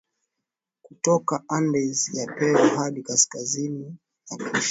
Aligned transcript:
kutoka 0.81 1.43
Andes 1.47 2.13
ya 2.13 2.27
Peru 2.27 2.69
hadi 2.77 3.03
kaskazini 3.03 3.97
na 4.31 4.37
kisha 4.37 4.59